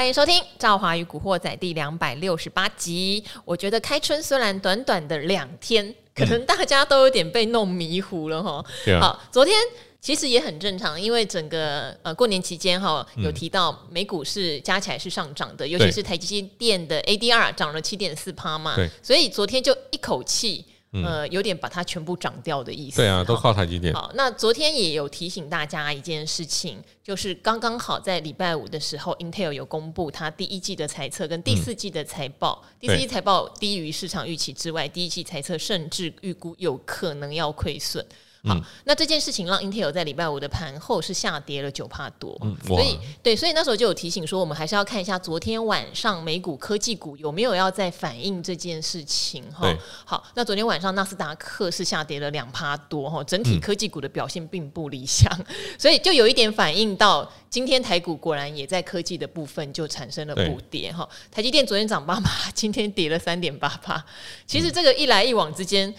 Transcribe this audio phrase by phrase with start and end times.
[0.00, 3.22] 欢迎收听《赵华与古惑仔》第两百六十八集。
[3.44, 8.64] 我觉得开春虽然短短的两天，可能大家都有点被弄迷糊了哈。
[8.86, 9.54] 嗯、好，昨天
[10.00, 20.64] 其实也很正常，因为整个呃过年期间哈，有提到美股是加起来是上涨的，嗯、尤其是台积电的 ADR 涨了七点四趴嘛，对所以昨天就一口气。
[20.92, 22.96] 呃，有点把它全部涨掉的意思。
[22.96, 23.94] 对啊，都靠台积电。
[23.94, 32.60] 好，那昨天也有提醒大家一件事情，就是刚刚好在礼拜五的时候，Intel 有公布它第一季的财测跟第四季的财报。
[32.64, 38.04] 嗯、第四季财报低于市场预期之外，第一季财测甚至预估有可能要亏损。
[38.42, 49.70] 好，嗯、那这件事情让 Intel 在礼拜五的盘后是下跌了九帕多，嗯、所以对，所以那时候就有提醒说，我们还是要看一下昨天晚上美股科技股有没有要再反映这件事情哈。
[50.06, 61.06] 好，那昨天晚上纳斯达克是下跌了两趴多哈，整体科技股的表现并不理想，嗯、 所以就有一点反映到今天台股果然也在科技的部分就产生了补跌哈。
[61.30, 64.02] 台积电昨天涨八趴，今天跌了三点八趴，
[64.46, 65.94] 其实这个一来一往之间。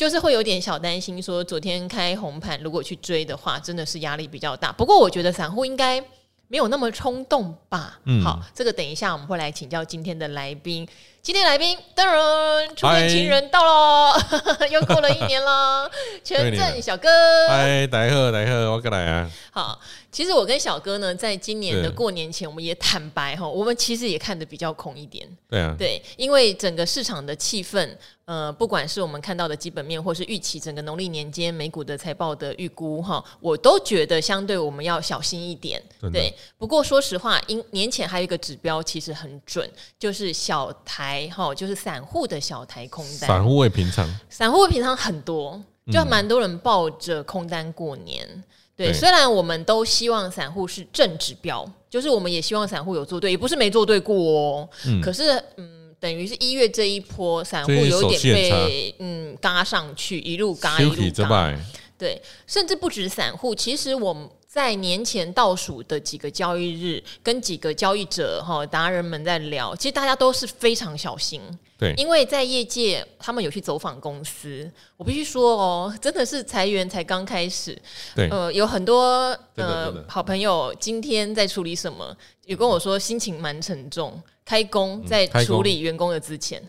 [0.00, 4.72] 就是会有点小担心，说昨天开红盘，如果去追的话，真的是压力比较大。
[4.72, 6.02] 不过我觉得散户应该
[6.48, 8.00] 没有那么冲动吧。
[8.04, 10.88] 嗯，好，这个等一下我们会来请教今天的来宾。
[11.22, 14.18] 今天来宾，当然，初恋情人到喽
[14.72, 15.88] 又过了一年了。
[16.24, 17.10] 全镇小哥，
[17.46, 19.30] 嗨，大家好，大家好，我过来啊。
[19.50, 19.78] 好，
[20.10, 25.28] 其实我跟小哥呢，在今年的过年前，我们也坦白哈，我们其实也看得比较空一点。
[25.50, 27.94] 对啊，对，因为整个市场的气氛。
[28.26, 35.82] 呃，不管是我们看到的基本面，或是预期整个农历年间美股的财报的预估，哈，我都觉得相对我们要小心一点。
[36.00, 39.68] 的对，不过说实话，因年前还有一个指标其实很准，
[39.98, 43.28] 就是小台哈，就是散户的小台空单。
[43.28, 45.60] 散户会平仓，散户会平仓很多，
[45.92, 48.26] 就蛮多人抱着空单过年。
[48.32, 48.44] 嗯、
[48.76, 54.68] 对，虽然我们都希望散户是正指标，就是我们也希望散户有做对，也不是没做对过哦。
[54.86, 55.78] 嗯，可是嗯。
[56.00, 61.54] 等于是一月这一波散户有点被嗯嘎上去，一路嘎一路嘎，
[61.98, 71.40] 对，甚至不止散户，其实我们在年前倒数的几个交易日，跟几个交易者哈达人们在聊，其实大家都是非常小心，
[71.78, 77.80] 对，因为在业界他们有去走访公司，我必须说哦，真的是裁员才刚开始，
[78.16, 84.20] 对，呃，有很多呃好朋友今天在处理什么，也跟我说心情蛮沉重。
[84.44, 86.60] 开工在处理员工的资遣，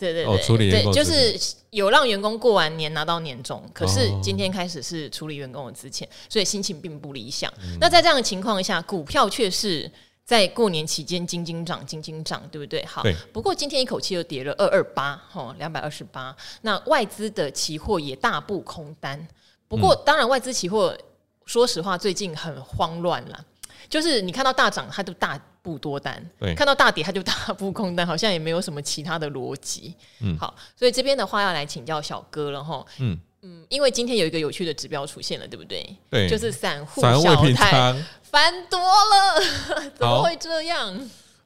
[0.00, 1.38] 对对对，哦、对，就是
[1.68, 7.52] 有让员工过完年拿到年终，可是今天开始是处理员工的资遣，所以心情并不理想。
[7.62, 9.90] 嗯、那在这样的情况下，股票却是
[10.24, 12.82] 在过年期间惊惊涨，惊惊涨，对不对？
[12.86, 16.34] 好，不过今天一口气又跌了二二八，吼，两百二十八。
[16.62, 19.28] 那外资的期货也大步空单，
[19.68, 20.96] 不过当然外资期货
[21.44, 23.44] 说实话最近很慌乱了，
[23.88, 25.38] 就是你看到大涨，它都大。
[25.62, 29.94] 不多单，对看到大跌他就大步空单，好像也没有什么其他的逻辑。
[30.20, 32.84] 嗯，好，所以这边的话要来请教小哥了哈。
[32.98, 35.96] 嗯嗯，因为今天有一个有趣的指标出现了，对不对？
[36.10, 40.94] 对，就是散户小台翻多了， 怎么会这样？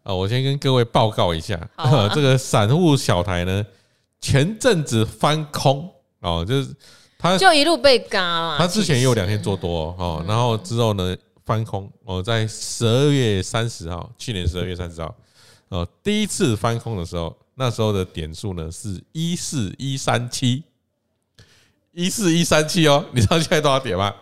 [0.02, 3.64] 啊，我先跟各位报告一下，啊、 这个散户小台呢，
[4.20, 5.88] 前阵子翻空
[6.20, 6.74] 哦，就是
[7.18, 8.58] 他就一路被嘎了。
[8.58, 11.16] 他之前也有两天做多哦，嗯、然后之后呢？
[11.44, 15.14] 翻空哦，在十二月三十号，去年十二月三十号，
[15.68, 20.64] 哦，第一次翻空的时候，那时候的点数呢是一四一三七，
[21.92, 24.14] 一四一三七哦， 你知道现在多少点吗？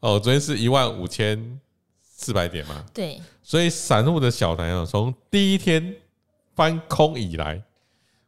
[0.00, 1.60] 哦，昨天是一万五千
[2.02, 5.94] 四百点嘛，对，所以散户的小台啊，从第一天
[6.56, 7.62] 翻空以来，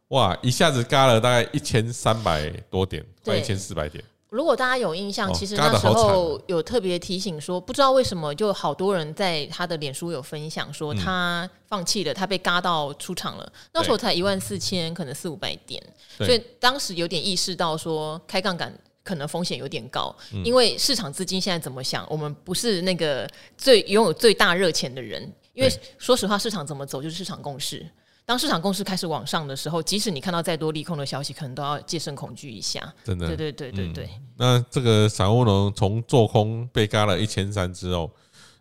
[0.09, 4.05] 哇，一下子嘎了大概一千三百多点，快一千四百点。
[4.35, 13.53] 如果大家有印象，其实那时候有特别提醒说，不知道为什么就好多人在他的脸书有分享说他放弃了，他被嘎到出场了。
[13.73, 15.81] 那时候才一万四千，可能四五百点，
[16.19, 20.13] 所以当时有点意识到说开杠杆可能风险有点高，
[20.45, 25.23] 因为市场资金现在怎么想，我们不是那个最拥有最大热钱的人，
[25.53, 27.87] 因为说实话，市场怎么走就是市场共识。
[28.27, 32.81] 当市场共识开始往上的时候，即使你看到再多利空的消息，可能都要戒慎恐惧一下。
[33.05, 34.23] 真的，对对对对对、嗯。
[34.37, 38.11] 那这个散户呢，从做空被嘎了一千三之后，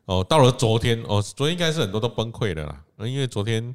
[0.03, 3.73] 哦，到了昨天，哦，昨天应该是很多都崩溃了啦，因为昨天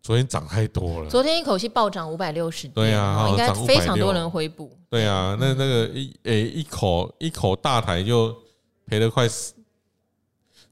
[0.00, 1.10] 昨天涨太多了。
[1.10, 4.74] 昨天一口气暴涨五百六十点，对啊，应该非常多人回补。
[4.88, 8.34] 对啊，那那个一诶、欸、一口一口大台就
[8.86, 9.52] 赔了快死，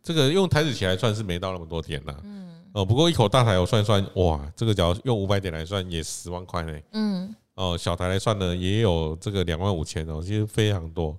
[0.02, 2.16] 这个用台子起来算是没到那么多点啦。
[2.24, 2.47] 嗯。
[2.72, 6.72] 哦，不过一口大台我算一算，哇，这个只要用五百点来算也十万块呢。
[6.92, 11.16] 嗯，哦，小台来算呢也有这个两万五千哦，其实非常多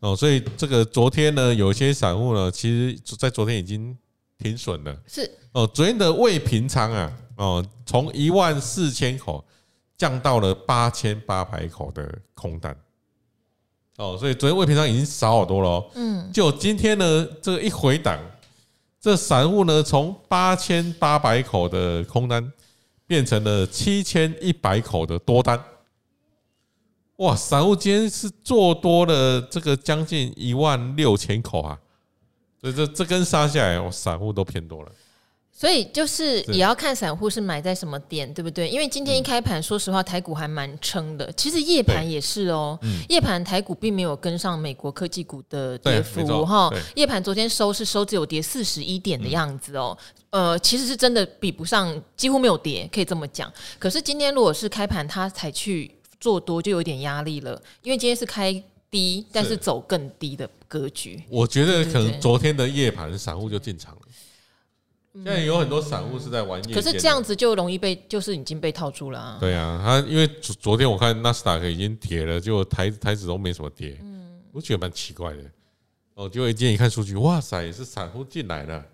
[0.00, 0.16] 哦。
[0.16, 3.96] 所以这个昨天呢，有一些散户呢，其实，在昨天已经
[4.38, 4.96] 停损了。
[5.06, 9.44] 是哦，昨天的未平仓啊，哦，从一万四千口
[9.96, 12.76] 降到了八千八百口的空单。
[13.98, 15.90] 哦，所以昨天未平仓已经少好多了。
[15.94, 18.18] 嗯，就今天呢，这个一回档，
[19.00, 22.52] 这散户呢从八千八百口的空单
[23.06, 25.62] 变成了七千一百口的多单。
[27.16, 31.78] 哇，散户今天是做多了这个将近一万六千口啊，
[32.60, 34.92] 所以这这根杀下来，我散户都偏多了。
[35.58, 38.68] 所以就是也要看散户是买在什么点，对不对？
[38.68, 41.32] 因为今天一开盘，说实话，台股还蛮撑的。
[41.32, 46.70] 其实夜盘也是哦，夜盘台股并没有跟上美国科技股的跌幅哈。
[46.94, 49.96] 夜盘昨天收是收只有跌四十一点的样子哦，
[50.28, 53.50] 呃，其实是真的比不上，几乎没有跌，可以这么讲。
[53.78, 55.90] 可是今天如果是开盘，它才去。
[56.18, 58.50] 做多就有点压力了，因为今天是开
[58.90, 61.22] 低，但是走更低的格局。
[61.28, 64.00] 我觉得可能昨天的夜盘散户就进场了，
[65.22, 66.74] 现在有很多散户是在玩夜。
[66.74, 69.38] 可是这样子就容易被，就是已经被套住了啊。
[69.40, 75.42] 对啊，他因为昨昨天我看纳斯达克已经跌了，结果台台子都没什么跌，嗯，我觉得蛮奇怪的。
[76.14, 78.84] 哦，结果今天一看数据，哇塞，是散户进来了。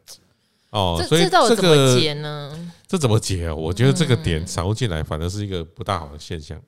[0.70, 2.72] 哦，所以这个怎么解呢？
[2.88, 3.54] 这怎么解啊？
[3.54, 6.60] 我觉得这个点散户进来反而是一个不大好的现象。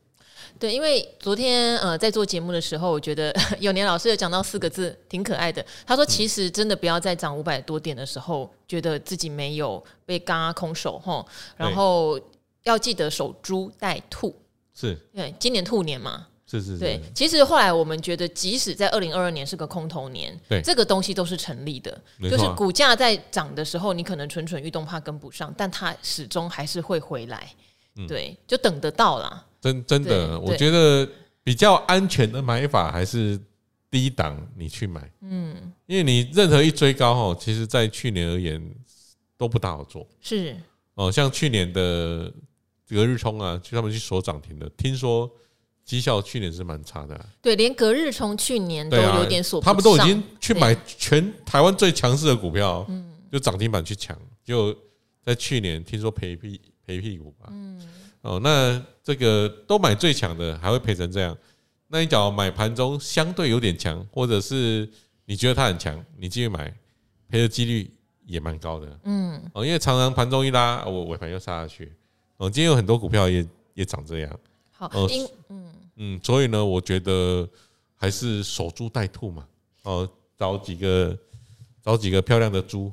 [0.58, 5.64] 对，因为昨天呃在做节目的时候，我觉得 有年老师有讲到四个字，挺可爱的。
[5.86, 11.24] 他说：“其实真的不要在涨五百多点的时候，觉得自己没有被嘎空手齁，
[11.56, 12.18] 然后
[12.62, 14.34] 要记得守株待兔。”
[14.74, 16.78] 是，对，今年兔年嘛，是是是。
[16.78, 21.96] 对，其实后来我们觉得，即使在二零二二年是个空头年，对，这个东西都是成立的。
[22.22, 27.48] 就是股价在涨的时候，你可能蠢蠢欲动，怕跟不上，但它始终还是会回来。
[28.08, 29.46] 对，就等得到啦。
[29.64, 31.08] 真真的，我觉得
[31.42, 33.40] 比较安全的买法还是
[33.90, 38.62] 低档你去买，嗯，因为你任何一追高哈，其实在去年而言
[39.38, 40.54] 都不大好做，是。
[40.96, 42.30] 哦，像去年的
[42.86, 45.30] 隔日冲啊，就他们去锁涨停的，听说
[45.82, 54.14] 绩效去年是蛮差的，对，连隔日冲去年都有点锁，他们都已经去买全台湾最强势的股票，嗯，就涨停板去抢，
[54.44, 54.76] 就
[55.24, 57.80] 在去年听说赔屁赔屁股吧，嗯。
[58.22, 61.36] 哦，那这个都买最强的，还会赔成这样？
[61.88, 64.88] 那你讲买盘中相对有点强，或者是
[65.26, 66.74] 你觉得它很强，你继续买，
[67.28, 67.90] 赔的几率
[68.24, 69.00] 也蛮高的。
[69.04, 71.92] 嗯，哦，因为常常盘中一拉，我尾盘又杀下去。
[72.38, 74.40] 哦，今天有很多股票也也长这样。
[74.72, 74.90] 好，
[75.50, 77.46] 嗯嗯，所以呢，我觉得
[77.94, 79.46] 还是守株待兔嘛。
[79.82, 81.16] 哦，找几个
[81.82, 82.90] 找几个漂亮的猪。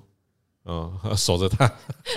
[0.63, 1.67] 嗯， 守着它，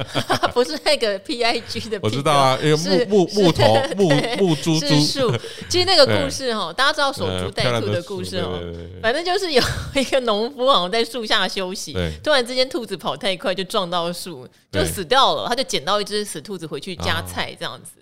[0.52, 4.08] 不是那个 P I G 的，我知道啊，因为木木木头木
[4.38, 5.32] 木猪猪树，
[5.70, 8.60] 其实那个故事哈，大家知道守株待兔的故事哦。
[9.00, 9.62] 反正就是有
[9.94, 15.48] 一个农夫好像在树下休息，突然之间兔子跑太快，就撞到树，就死掉了。
[15.48, 17.92] 他就捡到一只死兔子回去夹菜这样子。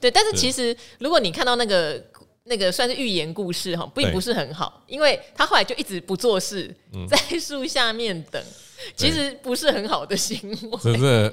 [0.00, 2.00] 对，但是其实如果你看到那个
[2.44, 6.72] 那个算是寓言故事哈，并不是很好，因为他后来就一直不做事，
[7.10, 8.40] 在树下面等。
[8.96, 11.32] 其实不是很好的行为，是不是？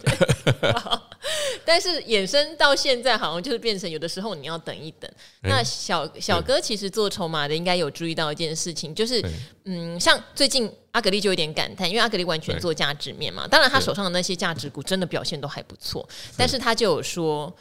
[1.66, 5.10] 但是衍生到现在，好像就是变成有的时候你要等一等。
[5.42, 9.24] 那小小哥其实做筹码的，应该有注意到一件事情，就是
[9.64, 17.54] 嗯，像最近阿格力就有点感叹，因为阿格力完全做价值面嘛，当然他手上的那些价值股真的表现都还不错，但是他就有说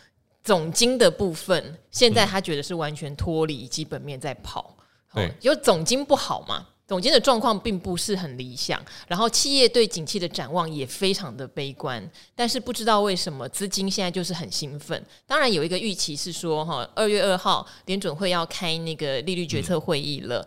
[0.43, 4.77] 总金的部分，现在他觉得是完全脱离基本面在跑，
[5.15, 6.67] 对，有总金不好嘛。
[6.87, 15.03] 总监的状况并不是很理想，然后企业对景气的展望也非常的悲观，但是不知道为什么资金现在就是很兴奋。
[15.27, 20.47] 当然有一个预期是说，哈，二月二号联准会要开那个利率决策会议了。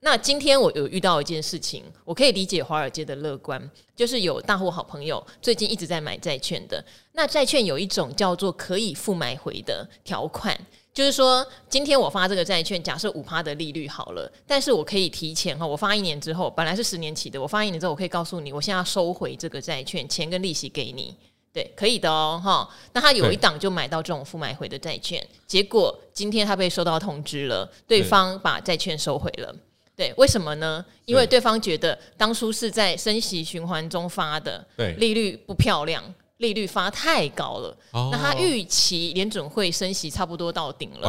[0.00, 6.84] 那今天我有遇到一件事情，我可以理解华尔街的乐观，就是有大户好朋友最近一直在买债券的。
[7.12, 10.56] 那债券有一种叫做可以复买回的条款。
[10.96, 21.14] 就是说，今天我发这个债券，假设五趴的利率好了，但是我可以提前哈，我发一年之后，本来是十年期的，我发一年之后，我可以告诉你，我现在要收回这个债券，钱跟利息给你，
[21.52, 22.66] 对，可以的哦，哈。
[22.94, 29.54] 那他有一档就买到这种复买回的债券，结果今天他被收到通知了，对方把债券收回了，
[29.94, 30.82] 对，为什么呢？
[31.04, 36.02] 因为对方觉得当初是在升息循环中发的，对，利率不漂亮。
[36.38, 41.08] 利率发太高了，哦、那他预期联准会升息差不多到顶了，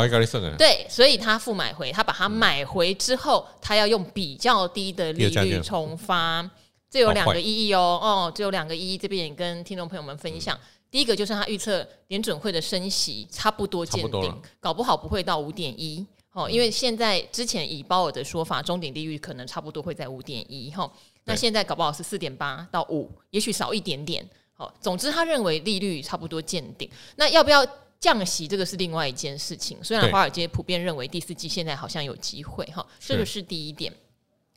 [0.57, 6.50] 对，所以他复买回，他把它买回之后，他要用比较低的利率重发，
[6.89, 10.55] 这有两个意义哦，哦，这有两个意义，这边也跟听众朋友们分享。
[10.55, 20.89] 嗯、第一个就是他预测联准会的升息差不多见顶，不搞不好不会到五点一，哦，因为现在之前以鲍尔的说法，终点利率可能差不多会在五点一哈，
[21.25, 24.25] 那现在搞不好是四点八到五，也许少一点点。
[24.57, 27.65] 好，总之他认为利率差不多见顶，那要不要
[27.99, 29.77] 降息，这个是另外一件事情。
[29.83, 33.93] 虽然华尔街普遍认为第四季现在好像有机会哈，这个是第一点。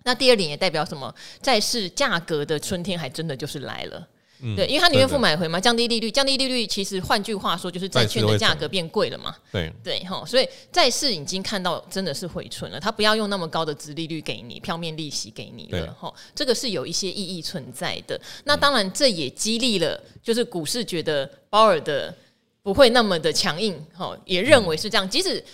[0.05, 1.15] 那第二点也代表什么？
[1.43, 4.09] 债市价格的春天还真的就是来了。
[4.43, 9.35] 嗯、对，因为他宁愿付买回嘛，降低利率，降低利率，其实换句话说就是债券的价格变贵了嘛。
[9.53, 18.21] 对对哈，所以债市已经看到真的是回春了，他不要用那么高的殖利率给你，票面利息给你了哈，这个是有一些意义存在的。
[18.45, 22.15] 那当然，这也激励了，就是股市觉得鲍尔的
[22.63, 25.09] 不会那么的强硬哈，也认为是这样。
[25.09, 25.45] 即使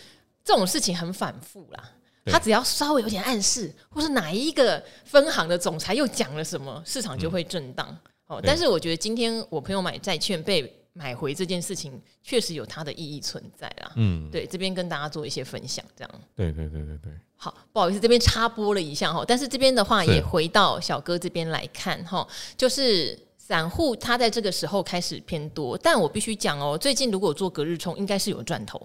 [0.44, 1.90] 这种事情很反复啦，
[2.26, 7.96] 他只要稍微有点暗示，或是哪一个分行的总裁又讲了什么，市场就会震荡。
[8.28, 13.92] 哦，但是我觉得今天我朋友买债券被买回这件事情，确实有它的意义存在啦。
[13.94, 16.10] 嗯，对，这边跟大家做一些分享，这样。
[16.34, 17.12] 对对对对对。
[17.36, 28.80] 好，不好意思，这边插播了一下哈，但是这边的话也回到小哥这边来看哈，就是散户他在这个时候开始偏多，但我必须讲哦，最近如果做隔日冲，应该是有赚头。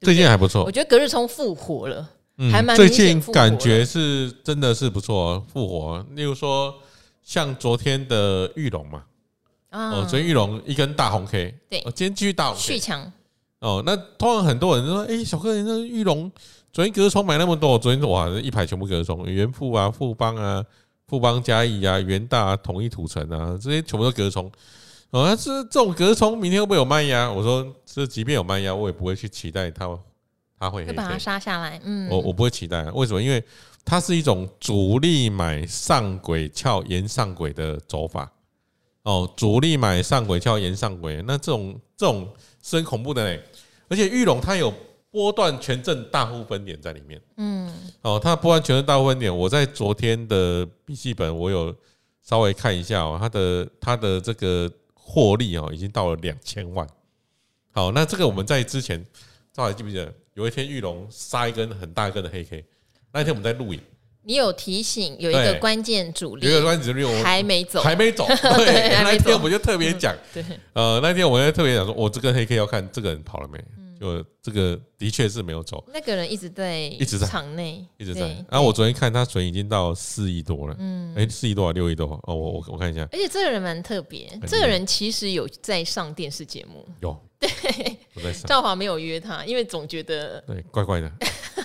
[0.00, 6.74] 最近还不错，我觉得隔日冲复活了，嗯、还蛮最近感觉是真的是不错复活，例如说。
[7.22, 9.04] 像昨天的玉龙嘛，
[9.70, 13.12] 哦，昨天玉龙一根大红 K，对，今天继续大红 K 续强，
[13.60, 16.30] 哦，那通常很多人都说，哎，小哥，你那玉龙
[16.72, 20.64] 昨天隔日冲买那么多，昨天哇，一排全部隔日冲，元富啊、富邦啊、
[21.06, 24.50] 富邦嘉义啊、元大、啊、统一土城啊，这些全部都隔日冲，
[25.10, 27.30] 哦，那这这种隔日冲，明天会不会有卖压？
[27.30, 29.86] 我说，这即便有卖压，我也不会去期待它，
[30.62, 33.20] 它会会把它杀下来，嗯，我我不会期待，为什么？
[33.20, 33.42] 因为
[33.84, 38.30] 它是一种主力买上轨翘沿上轨的走法
[39.02, 43.42] 哦，主力买上轨翘沿上轨，那这种这种是很恐怖的嘞。
[43.88, 44.72] 而且玉龙它有
[45.10, 47.68] 波段权证大户分点在里面，嗯，
[48.02, 51.74] 哦，它波段权证大户分点，我在昨天的笔记本我有
[52.22, 56.86] 稍微看一下哦，它的它的这个获利哦，已经到了两千万。
[57.72, 59.04] 好，那这个我们在之前，
[59.52, 62.64] 赵海记不记得有一天玉龙杀一根很大一根的黑 K？
[63.12, 63.80] 那天我们在录影，
[64.22, 68.26] 你有提醒有一个关键主力，有一个关键主力我还没走，还没走。
[68.56, 73.58] 对，那一天我就特别讲， 对，呃，那天我就特别讲说，我这根黑 K 要看这个人跑了没，
[74.00, 75.84] 就这个的确是没有走。
[75.92, 78.22] 那个人一直在，一直在场内，一直在。
[78.50, 83.06] 然后我昨天看他存已经到四亿多了，嗯，哎，四亿多啊，六亿多哦，我我我看一下。
[83.12, 87.14] 而且这个人蛮特别，这个人其实有在上电视节目，有。
[88.14, 91.10] 对，赵华没有约他，因为总觉得对怪怪的。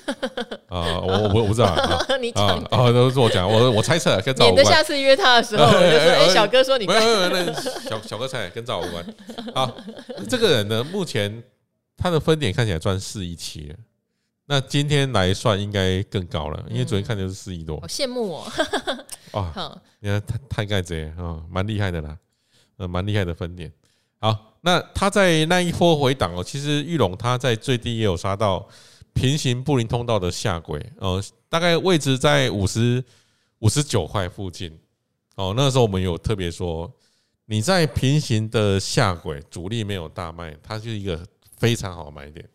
[0.70, 1.76] 啊，我我我不知道
[2.20, 4.20] 你讲啊，都是我讲，我我猜测。
[4.38, 9.06] 免得下次约他的时候， 我就说，哎，小哥说你没有没有，那小小哥猜跟赵无关。
[9.54, 9.78] 好，
[10.30, 11.44] 这个人呢，目前
[11.96, 13.76] 他的分点看起来赚四亿七了，
[14.46, 17.80] 那今天来算应该更高了，因为昨天看的是四亿多。
[17.80, 18.52] 好羡慕哦
[19.32, 19.82] 啊！
[20.00, 22.18] 你看他太盖贼啊，蛮厉害的啦，
[22.78, 23.72] 呃，蛮厉害的分点。
[24.20, 24.57] 好。
[24.68, 28.68] 那他在那一波回档哦，其实裕隆它在最低也有杀到
[29.14, 33.02] 平行布林通道的下轨哦，大概位置在五十
[33.60, 34.78] 五十九块附近
[35.36, 35.54] 哦。
[35.56, 36.94] 那时候我们有特别说，
[37.46, 42.46] 你在平行的下轨，主力没有大卖，它就是一个非常好的买点。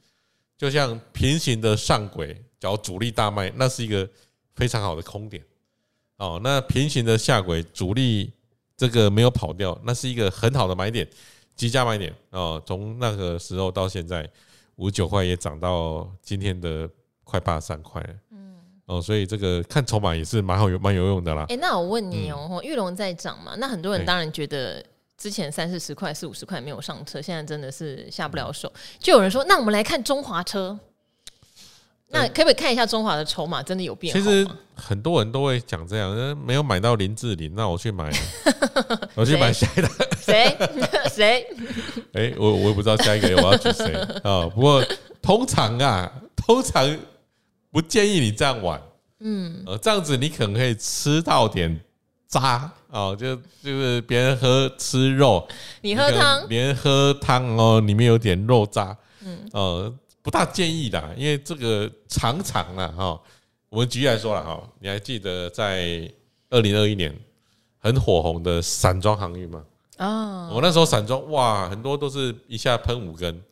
[0.59, 4.07] 就像平行的上轨，只要主力大卖，那是一个
[4.55, 5.43] 非常好的空点
[6.19, 6.39] 哦。
[6.45, 8.31] 那平行的下轨，主力
[8.77, 11.09] 这个没有跑掉，那是一个很好的买点。
[11.55, 14.29] 急加买点哦，从那个时候到现在，
[14.77, 16.89] 五十九块也涨到今天的
[17.25, 18.15] 快八十三块了。
[18.31, 18.57] 嗯，
[18.87, 21.47] 哦，所以这个看筹码也是蛮好有蛮有用的啦。
[21.49, 23.55] 哎，那我问你哦，玉龙在涨嘛？
[23.59, 24.85] 那很多人当然觉得
[25.17, 28.73] 之前三四十块、四五十块没有上车，现在真的是下不了手。
[28.99, 30.79] 就有人说，那我们来看中华车。
[32.13, 34.15] 那可不可以看一下中华的筹码真的有变？
[34.15, 36.15] 其实很多人都会讲这样，
[36.45, 38.13] 没有买到林志玲，那我去买，
[39.17, 39.89] 我去买下一台。
[40.21, 40.57] 谁
[41.11, 41.47] 谁？
[42.13, 43.93] 哎，我我也不知道下一个我要举谁
[44.23, 44.47] 啊。
[44.55, 44.85] 不过
[45.23, 46.97] 通常啊，通常
[47.71, 48.81] 不建议你这样玩。
[49.21, 51.81] 嗯，呃，这样子你可能可以吃到点
[52.29, 55.49] 渣哦，就就是别人喝吃肉，
[55.81, 58.95] 你喝汤，别人喝汤哦，里面有点肉渣。
[59.25, 59.95] 嗯，呃。
[60.23, 63.21] 不大建议的，因为这个常常啊，哈，
[63.69, 66.09] 我们举例来说了哈，你还记得在
[66.49, 67.13] 二零二一年
[67.79, 69.65] 很火红的散装航运吗？
[69.97, 73.43] 啊，我那时候散装哇，很多都是一下喷五根，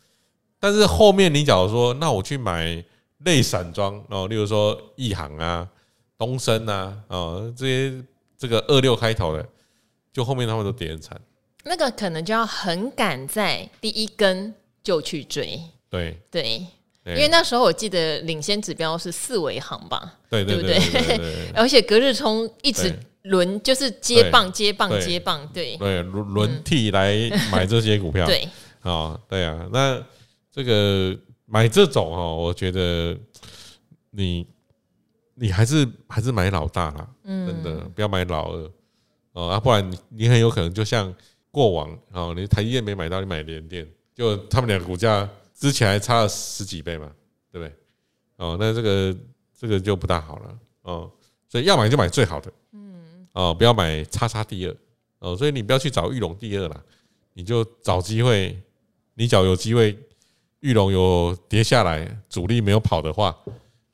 [0.61, 2.85] 但是后面你假如说，那我去买
[3.25, 5.69] 类散装哦，例如说亿航啊、
[6.17, 8.05] 东升啊，哦，这些
[8.39, 9.45] 这个二六开头的，
[10.13, 11.21] 就后面他们都跌很惨。
[11.65, 15.61] 那个可能就要很赶在第一根就去追。
[15.91, 16.17] 对。
[16.31, 16.63] 对，
[17.07, 25.77] 因为那时候我记得领先指标是四维行吧，对对对对， 而且隔日冲一直轮就是接棒接棒接棒，对。
[25.79, 26.03] 对。
[26.03, 27.17] 轮轮替来
[27.51, 28.47] 买这些股票， 对。
[28.83, 30.01] 啊对啊，那
[30.53, 33.17] 这个买这种哦，我觉得
[34.11, 34.47] 你
[35.35, 38.71] 你还是还是买老大啦，真的不要买老二。
[39.33, 41.13] 哦，啊不然你你很有可能就像
[41.51, 45.27] 过往哦，你台积电没买到，你买联电，就他们两个股价。
[45.61, 47.13] 之前还差了十几倍嘛，
[47.53, 47.77] 对不对？
[48.39, 49.15] 哦，那这个
[49.57, 51.11] 这个就不大好了哦，
[51.47, 54.75] 所以要买就买最好的，嗯，哦，不要买叉叉第二
[55.19, 56.83] 哦，所以你不要去找玉龙第二啦，
[57.35, 58.59] 你就找机会，
[59.13, 59.95] 你只要有机会，
[60.61, 63.37] 玉龙有跌下来，主力没有跑的话，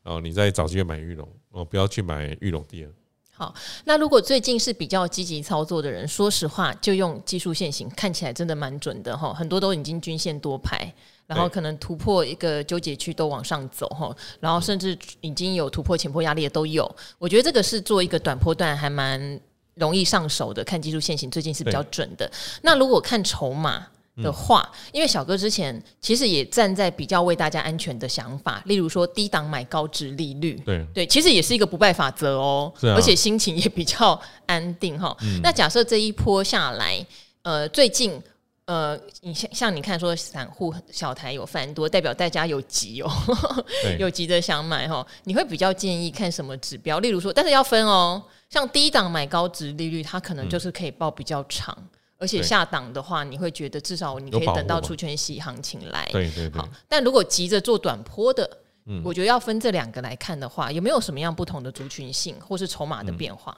[0.05, 2.91] 哦，你再找机会买玉龙哦，不要去买玉龙第二。
[3.33, 3.53] 好，
[3.85, 10.95] 那如果最近是比较积极操作的人，说实话，就用技术线型，看起来真的蛮准的哈，很多都已经均线多排。
[11.27, 16.89] 然后可能突破一个纠结区都往上走哈，然后甚至已经有突破前坡压力的都有。
[17.19, 19.41] 我觉得这个是做一个短波段还蛮
[19.75, 22.31] 容易上手的，看技术线型最近是比较准的。
[22.63, 23.85] 那如果看筹码
[24.23, 35.15] 的话，因为小哥之前其实也站在比较为大家安全的想法，例如说低档买高值利率，对对，其实也是一个不败法则哦，而且心情也比较安定哈。
[35.43, 37.05] 那假设这一波下来，
[37.43, 38.23] 呃，最近。
[38.67, 43.11] 呃，你像像你看说散户小台有繁多，代表大家有急哦，
[43.99, 45.07] 有急着想买哈。
[45.23, 46.99] 你会比较建议看什么指标？
[46.99, 48.23] 例如说，但是要分哦。
[48.51, 56.09] 像低档买高值利率，它可能就是可以报比较长，嗯、而且下档的话，你会觉得至少你可以等到出圈息行情来。
[56.13, 56.61] 对对对。
[56.61, 58.49] 好，但如果急着做短坡的，
[58.87, 63.57] 嗯，我觉得要分这两个来看的话，有没有什么样不同的族群性或是筹码的变化？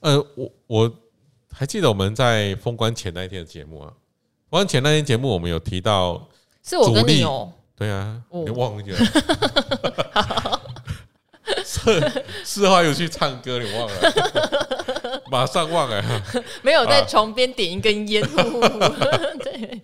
[0.00, 0.96] 嗯、呃，我我
[1.50, 3.92] 还记得我们在封关前那一天的节目啊。
[4.50, 6.28] 完前那天节目，我们有提到，
[6.64, 8.98] 是我跟你哦，对啊，你忘记了？
[11.64, 13.94] 是四号有去唱歌，你忘了？
[15.30, 16.02] 马上忘了，
[16.62, 18.22] 没有在床边点一根烟，
[19.42, 19.82] 对，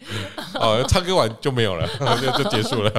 [0.55, 1.87] 哦，唱歌完就没有了，
[2.21, 2.91] 就就结束了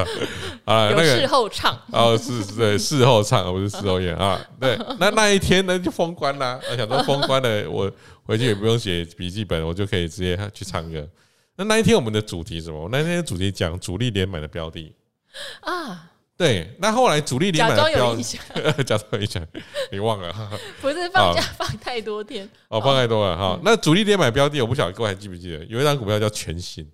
[0.66, 0.90] 啊。
[0.90, 4.40] 那个事后唱，哦，是是，对，事后唱，不是事后演啊。
[4.60, 6.60] 对，那那一天呢就封关啦。
[6.70, 7.92] 我想说封关了，我
[8.24, 11.08] 回去也不用写笔记本，我就可以直接去唱歌。
[11.58, 12.90] 那那一天我们的主题是什么？
[12.92, 14.94] 那天的主题讲主力连买的标的
[15.62, 16.76] 啊，对。
[16.80, 18.42] 那后来主力连买的标的，假装有印象，
[18.86, 19.48] 假装有印象，
[19.92, 20.34] 你忘了？
[20.82, 23.60] 不是放假放太多天哦，放太多了哈。
[23.64, 25.64] 那主力连买标的，我不晓得各位还记不记得？
[25.66, 26.86] 有一张股票叫全新。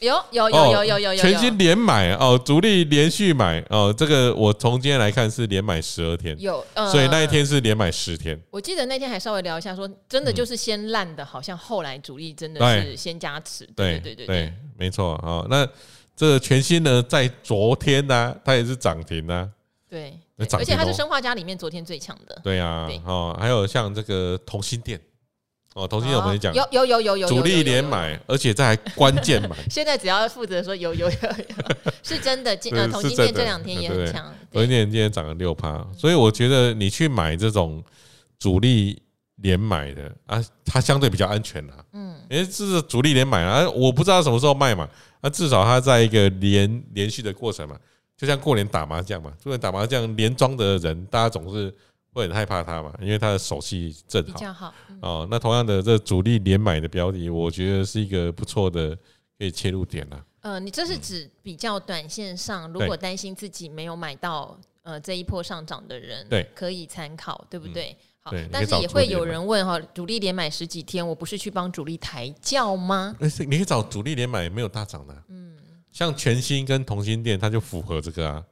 [0.00, 8.38] 有有有有有有有全新连买哦，主力连续买哦，这个我从今天来看是连买十二天，有，所以那一天是连买十天。
[8.50, 15.46] 我记得那天还稍微聊一下，说真的就是先烂的，好像后来主力真的是先加持，对对对对，没错啊。
[15.50, 15.68] 那
[16.16, 19.50] 这个全新呢，在昨天呢，它也是涨停呢，
[19.86, 24.98] 对，而且它是生化家里面昨天最强的，对呀，哦，还有像这个同心电。
[25.74, 29.56] 哦，同欣电我们讲，有有有有有主力连买，而且这还关键买。
[29.70, 31.64] 现在只要负责说有有有有，
[32.02, 32.54] 是真的。
[32.58, 34.34] 今呃，同欣电这两天也很强。
[34.52, 37.80] 同欣电今天涨了六趴，所以我觉得你去买这种
[38.36, 39.00] 主力
[39.36, 41.74] 连买的啊，它相对比较安全啦。
[41.92, 44.88] 嗯，因为这是主力连买啊，我不知道什么时候卖嘛，
[45.22, 47.76] 那至少它在一个连连续的过程嘛，
[48.16, 51.72] 就像过年打麻将嘛，过年打麻将连庄的人，大家总是。
[52.12, 52.92] 会很害怕它嘛？
[53.00, 55.28] 因为它的手气正好，比较好哦。
[55.30, 58.96] 那同样的，这主力连买的标的，我觉得是一个不错的
[59.38, 60.24] 可以切入点了。
[60.40, 67.96] 呃，你这是指比较短线上，如果担心自己没有买到呃这一波上涨的人，对，可以参考，对不对？
[68.22, 73.14] 好，但是也会有人问哈，主力连买十几天，我不是去帮主力抬轿吗？
[73.20, 75.56] 你可以找主力连买没有大涨的，嗯，
[75.92, 78.44] 像全新跟同心店，它就符合这个啊。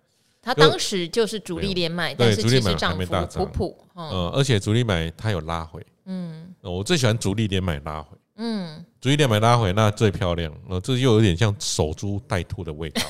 [0.48, 8.82] 他当时就是主力连买，但是其实涨幅普普，嗯，而且主力买它有拉回，嗯，我最喜欢主力连买拉回，嗯。
[9.00, 10.52] 主力连买拉回，那最漂亮。
[10.68, 13.00] 呃，这又有点像守株待兔的味道。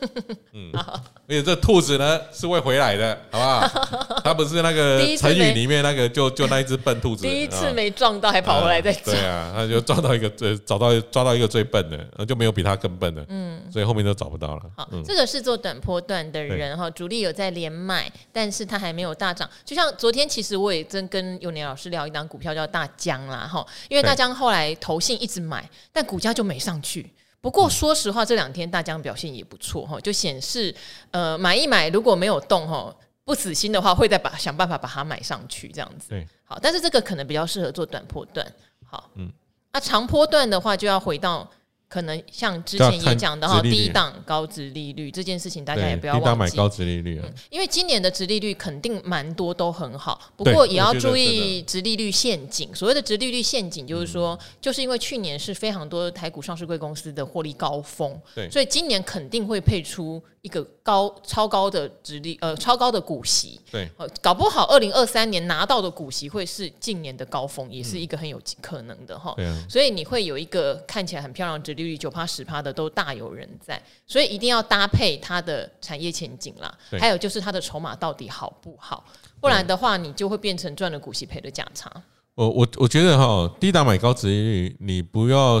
[0.56, 4.20] 嗯，而且这兔子呢是会回来的，好不好？
[4.24, 7.22] 它不是那个成语里面那个，就就那一只笨兔子。
[7.24, 9.14] 第一次没撞到，还跑回来再撞。
[9.14, 13.22] 对啊，他就撞到一个最找到抓到一个最笨的，那就没有比他更笨的。
[13.28, 14.62] 嗯，所以后面都找不到了。
[14.76, 19.48] 好，这个是做短波段的人哈，主力有在连买，但是他还没有大涨。
[19.62, 25.44] 就像昨天，其实我也真跟永年老师聊一档股票叫大江啦哈，因为大江后来投信一直。
[25.44, 27.12] 买，但股价就没上去。
[27.40, 30.74] 不过说实话，这两天大疆表现也不错哈，就显示
[31.10, 32.94] 呃买一买如果没有动哈，
[33.24, 36.08] 不死心的话会再把想办法把它买上去这样子。
[36.08, 38.46] 对，好，但是这个可能比较适合做短波段。
[38.86, 39.30] 好，嗯，
[39.72, 41.50] 那长波段的话就要回到。
[41.94, 46.24] 可能像之前也讲的哈，低档高值利率这件事情，大家也不要忘记。
[46.24, 52.74] 低档买高值利率啊，嗯，因为今年的值利率肯定蛮多都很好，不过也要注意值利率陷阱。
[52.74, 69.32] 所谓的值利率陷阱，就是说，嗯，就是因为去年是非常多台股上市贵公司的获利高峰，对，所以今年肯定会配出一个高超高的殖利呃超高的股息，对，搞不好二零二三年拿到的股息会是近年的高峰，也是一个很有可能的哈。
[69.38, 79.02] 嗯，所以你会有一个看起来很漂亮的殖利率九趴十趴的都大有人在，所以一定要搭配它的产业前景啦，还有就是它的筹码到底好不好，
[79.40, 81.90] 不然的话你就会变成赚了股息赔了价差。
[82.34, 85.58] 我我我觉得哈，低档买高值利率，你不要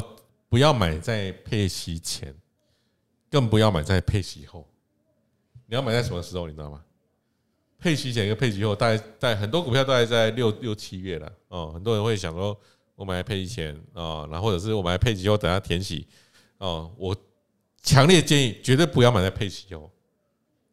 [0.50, 2.34] 不要买在配息前，
[3.30, 4.66] 更不要买在配息后。
[5.66, 6.46] 你要买在什么时候？
[6.46, 6.82] 你知道吗？
[7.78, 11.70] 配息前跟配息后，大概在很多股票大概在六六七月了哦。
[11.72, 12.58] 很多人会想说。
[12.96, 16.06] 我买来配息前啊，然后或者是我买来配息后，等下填息
[16.58, 16.88] 哦。
[16.96, 17.12] 我
[17.82, 19.90] 强烈建议绝对不要买在配息后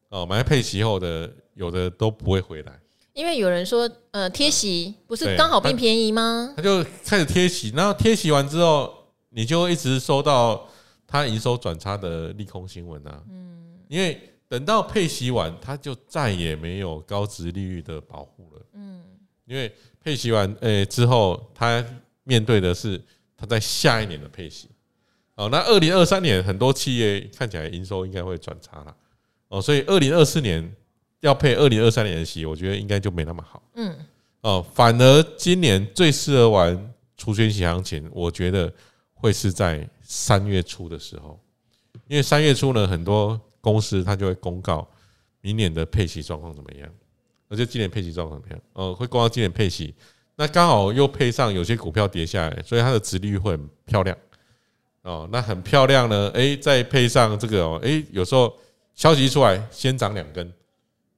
[0.10, 2.80] 哦，买在配息后的有的都不会回来，
[3.14, 6.54] 因为有人说呃贴息不是刚好变便宜吗？
[6.56, 8.94] 他就开始贴息，然后贴息完之后，
[9.30, 10.70] 你就一直收到
[11.08, 13.24] 他营收转差的利空新闻啊。
[13.32, 18.62] 嗯，因为等到配息完，他就再也没有高值利率的保护了。
[18.74, 19.02] 嗯，
[19.46, 21.82] 因为配息完诶之后，他
[22.26, 23.02] 面对的是
[23.38, 24.68] 他在下一年的配息，
[25.36, 28.94] 哦，那二零二三年很多企业看起来营收应该会转差了，
[29.48, 30.70] 哦，所以二零二四年
[31.22, 33.96] 要配二零二三年的息，我觉得应该就没那么好，嗯，
[34.42, 38.70] 哦，反而今年最适合玩除权息行情，我觉得
[39.14, 41.40] 会是在三月初的时候，
[42.10, 44.86] 因为三月初呢，很多公司它就会公告
[45.40, 46.90] 明年的配息状况怎么样，
[47.48, 49.94] 而且今年配息状况怎么样，哦，会公告今年配息。
[50.36, 54.18] 那刚好又配上有些股票跌下来，所以它的值率会很漂亮
[55.04, 55.30] 哦。
[55.32, 58.52] 那很漂亮呢，诶，再配上这个哦，诶，有时候
[58.96, 60.52] 消息一出来先涨两根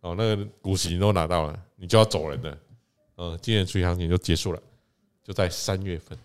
[0.01, 2.57] 哦，那个股息你都拿到了，你就要走人了。
[3.15, 4.61] 呃，今年除息行情就结束了，
[5.23, 6.17] 就在三月份。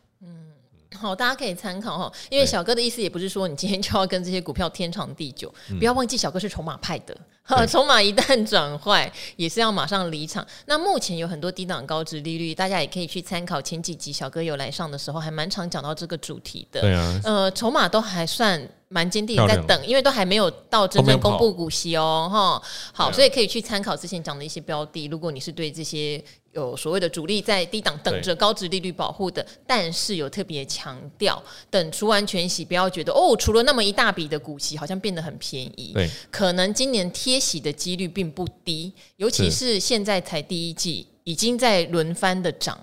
[0.96, 7.16] 好，大家可以参考哈，因为小哥的意思也不是说你今天就要跟这些股票天长地久，不要忘记小哥是筹码派的，
[7.68, 10.46] 筹码一旦转坏也是要马上离场。
[10.66, 16.81] 那目前有很多低档高值利率，大家也可以去参考前几集小哥有来上的时候，还蛮常讲到这个主题的。
[16.81, 18.68] 对啊，呃，筹码都还算。
[18.88, 25.07] 蛮坚定在等，因为都还没有到真正公布股息哦，哈，好，所以可以去参考之前讲的一些标的。
[25.09, 26.22] 如果你是对这些
[26.53, 35.92] 有所谓的主力在低档等着高值利率保护的，但是有特别强调，等除完全息，不要觉得哦，除了那么一大笔的股息，好像变得很便宜。
[35.92, 42.79] 对，可能今年贴息的几率并不低，尤其是现在才第一季，已经在轮番的涨。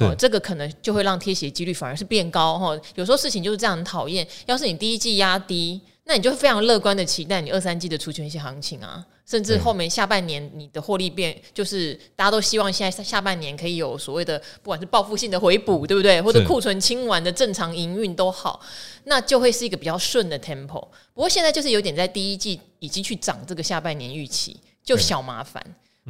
[0.00, 2.78] 哦，这个可能就会让贴息几率反而是变高哈。
[2.94, 4.26] 有时候事情就是这样，很讨厌。
[4.46, 16.20] 要是你第一季压低，那你就非常乐观的期待你二三季的除权息行情啊，甚至后面下半年你的获利变，就是大家都希望现在下半年可以有所谓的不管是报复性的回补，对不对？
[16.22, 18.60] 或者库存清完的正常营运都好，
[19.04, 20.86] 那就会是一个比较顺的 tempo。
[21.14, 25.64] 不过现在就是有点在第一季已经去涨这个下半年预期，就小麻烦，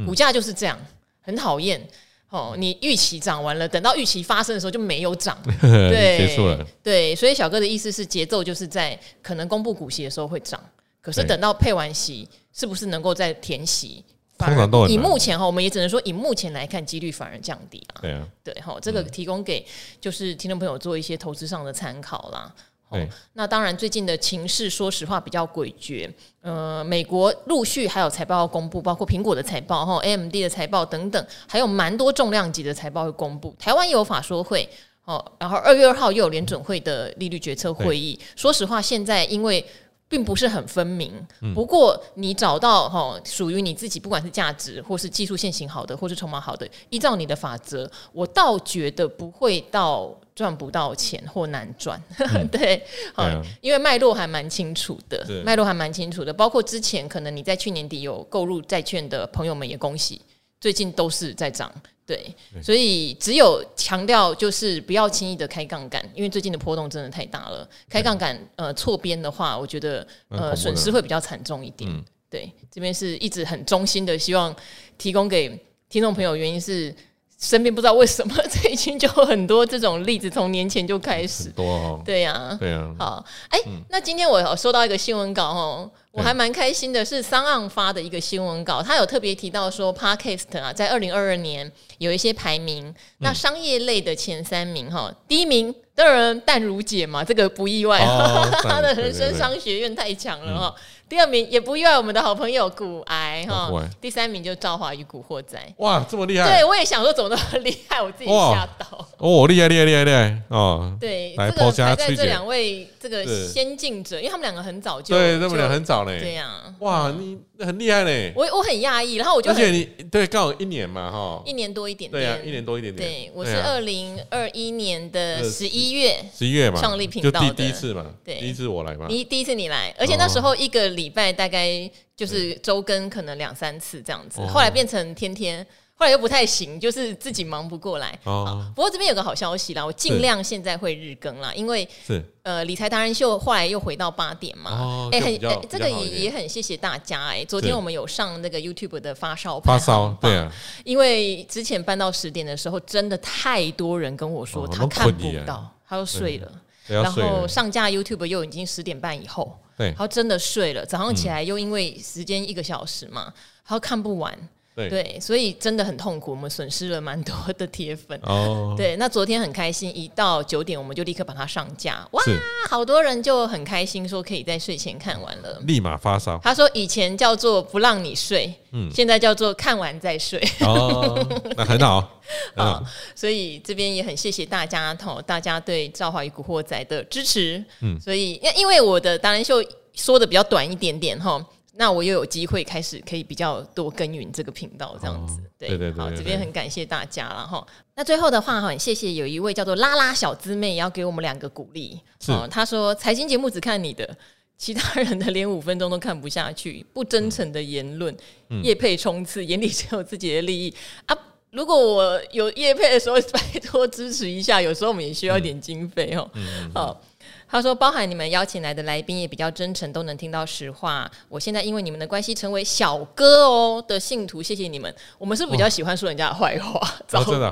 [0.04, 0.78] 股价就是这样，
[1.22, 1.80] 很讨厌。
[2.28, 6.66] 哦，你预期涨完了，等到预期发生的时候就没有涨， 对，结束了。
[6.82, 10.62] 对，所以小哥的意思是，节奏就是在可能公布股息的时候会涨，
[11.00, 14.04] 可是等到配完息，是不是能够再填息？
[14.38, 18.00] 通常都以目前哈，我们也只能说以目前来看，几率反而降低了。
[18.02, 19.64] 对啊，对哈，这个提供给
[19.98, 22.54] 就是听众朋友做一些投资上的参考啦。
[22.88, 22.98] 哦，
[23.32, 26.08] 那当然，最近的情势说实话比较诡谲。
[26.40, 33.52] 呃，美国陆续还有财报要公布，包括苹果的财报、哈 AMD 的财报等等，还有蛮多重量级的财报会公布。
[33.58, 34.68] 台湾也有法说会，
[35.04, 38.16] 哦，然后二月二号又有联准会的利率决策会议。
[38.36, 39.64] 说实话，现在因为
[40.08, 41.12] 并不是很分明。
[41.54, 50.14] 不过你找到哈属于你自己，不管是价值或是技术现行好的，或是筹码好的，依照你的法则，我倒觉得不会到。
[50.36, 51.98] 赚不到钱或难赚，
[52.34, 56.30] 嗯、对，好，啊、因为脉络还蛮清楚的，脉络还蛮清楚的。
[56.30, 60.20] 包括之前可能你在去年底有购入债券的朋友们也恭喜，
[60.60, 61.72] 最近都是在涨，
[62.06, 67.68] 对，所以只有强调就是不要轻易的开杠杆，因为最近的波动真的太大了。
[67.88, 71.90] 开杠杆呃错边的话，我觉得呃损失会比较惨重一点。
[71.90, 74.54] 嗯、对，这边是一直很衷心的希望
[74.96, 75.48] 提供给
[75.88, 76.94] 听众朋友，原因是。
[77.38, 81.50] 身边不知道为什么 最近就很多这种例子，从年前就开始。
[81.50, 82.94] 多、哦、对呀、啊，对呀、啊。
[82.98, 100.74] 好，哎、欸，嗯、那今天我有收到一个新闻稿哦，我还蛮开心的，是桑岸发的一个新闻稿，他有特别提到说，Podcast 啊，在二零二二年有一些排名，那商业类的前三名哈，第一名当然淡如姐嘛，这个不意外，哦、 他的人生商学院太强了哈。
[101.08, 103.70] 第二名也不意外，我们的好朋友古癌哈。
[104.00, 105.56] 第三名就赵华与古惑仔。
[105.76, 106.48] 哇，这么厉害！
[106.48, 109.06] 对，我也想说怎么那么厉害，我自己吓到。
[109.18, 110.96] 哦，厉害厉害厉害厉害哦！
[111.00, 116.18] 对，这个排在这两位这个先进者，因为他们两个很早就对，他们俩很早嘞。
[116.18, 118.32] 对呀，哇，你很厉害嘞！
[118.34, 123.08] 我我很讶异，然后我就而且你对刚好一年嘛哈，一年多一点点，对啊，一年多一点点。
[123.08, 131.88] 对，我是二零二一年的十一月十一月嘛创立频道的第一次嘛，对，第一次我来嘛，你第一次你来，而且那时候一个礼拜大概。
[132.16, 135.66] 就是周更可能两三次这样子，后来变成天天，
[135.98, 138.18] 后来又不太行，就是自己忙不过来。
[138.24, 142.22] 哦，不过这边有个好消息啦，我尽量现在会日更啦，因为是。
[142.42, 145.08] 呃理财达人秀后来又回到八点嘛。
[145.10, 150.52] 哎，很这个也也很谢谢大家哎，昨天我们有上那个 YouTube 的发烧发烧，对啊，
[150.84, 156.52] 因为之前搬到十点的时候，真的太多人跟我说他看不到，他又睡了，
[156.86, 159.58] 然后上架 YouTube 又已经十点半以后。
[159.76, 163.32] 对，然后真的睡了，早上起来又因为时间一个小时嘛，然
[163.66, 164.32] 后看不完。
[164.76, 168.20] 对，对，所以真的很痛苦，我们损失了蛮多的铁粉。
[168.24, 172.22] 哦，对，那昨天很开心，一到九点我们就立刻把它上架，哇，
[172.68, 176.38] 好多人就很开心，说可以在睡前看完了，立马发烧。
[176.44, 180.38] 他说以前叫做不让你睡，嗯，现在叫做看完再睡。
[180.60, 182.20] 哦， 那很好，
[182.54, 182.84] 很好。
[183.14, 187.64] 所以这边也很谢谢大家，吼，大家对《赵华与古惑仔》的支持。
[187.80, 191.42] 嗯，所以因因为我的达人秀说的比较短一点点，哈。
[191.78, 197.66] 那我又有机会开始可以比较多耕耘这个频道这样子，对对对，好，这边很感谢大家了哈。
[197.94, 202.00] 那最后的话哈，很谢谢有一位叫做拉拉小姊妹，也要给我们两个鼓励。
[202.28, 204.16] 哦，她说财经节目只看你的，
[204.56, 208.16] 其他人的连五分钟都看不下去，不真诚的言论，
[208.62, 210.74] 业配冲刺，眼里只有自己的利益
[211.06, 211.16] 啊！
[211.50, 216.30] 如果我有叶配的时候， 拜托支持一下，有时候我们也需要一点经费哦。
[216.74, 217.00] 好。
[217.48, 221.10] 他说：“包含你们邀请来的来宾也比较真诚，都能听到实话。
[221.28, 224.92] 我现在因为你们的关系成为小哥哦的信徒，谢谢你们。
[225.18, 227.50] 我们是比较喜欢说人家的坏话，糟糕。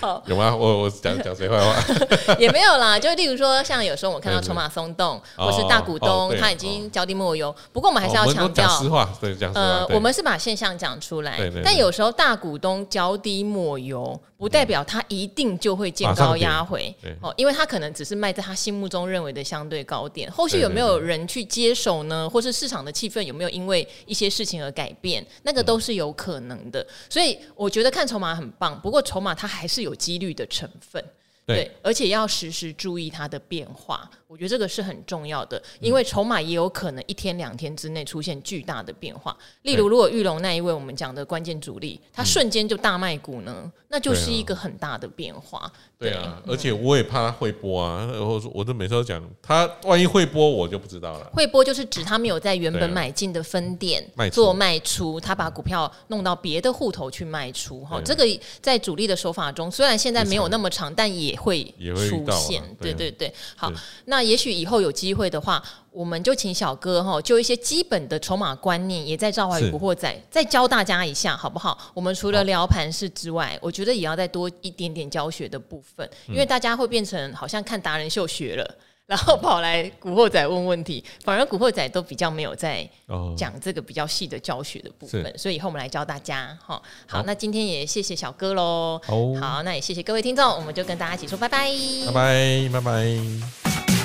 [0.00, 0.54] 好，有吗？
[0.54, 1.74] 我我讲讲谁坏话？
[2.38, 2.98] 也没有啦。
[2.98, 7.54] 就例如说，像有时候我看到筹码松动，或是大股东他已经脚底抹油。
[7.72, 9.64] 不过我们还是要强调实话，对，讲实话。
[9.64, 11.38] 呃，我们是把现象讲出来。
[11.64, 16.92] 但有时候大股东脚底抹油，不代表他一定就会见高压回。
[17.22, 22.26] 哦，因为他可能只是。”卖在他心目中认为的相对高点，后续有没有人去接手呢？
[22.28, 25.24] 或是市场的气氛有没有因为一些事情而改变？
[25.42, 26.84] 那个都是有可能的。
[27.10, 31.04] 所以我觉得看筹码很棒，不过筹码它还是有几率的成分。
[31.44, 39.36] 对，而且要时时注意它的变化，我觉得这个是很重要的，因为筹码也有可能一天两天之内出现巨大的变化。
[39.62, 45.70] 例如，如果玉龙那一位我们讲的关键主力，他瞬间就大卖股呢，那就是一个很大的变化。
[45.98, 51.30] 对啊，而且我也怕他会播啊，我我都每次都讲，他万一会播，我就不知道了。
[51.32, 57.82] 会播就是指他没有在原本买进的分店做卖出，他把股票弄到别的户头去卖出。
[57.84, 58.24] 哈，这个
[58.60, 61.64] 在主力的手法中，虽然现在没有那么长，但也会
[62.10, 62.62] 出现。
[62.78, 63.72] 对对对，好，
[64.04, 65.62] 那也许以后有机会的话。
[65.96, 71.90] 我们就请小哥哈，就一些基本的筹码观念，也在赵华与古惑仔再教大家一下，好不好？
[71.94, 78.74] 我们除了聊盘式之外，我觉得也要再多一点点教学的部分，因为大家会变成好像看达人秀学了，
[79.06, 82.86] 然后跑来古惑仔问问题，反而古惑仔都比较没有在
[83.34, 86.78] 讲这个比较细的教学的部分，所以以后我们来教大家哈。
[87.06, 89.00] 好，那今天也谢谢小哥喽。
[89.40, 91.70] 好，那也谢谢各位听众，我们就跟大家一起说拜拜，
[92.08, 93.95] 拜拜，拜拜。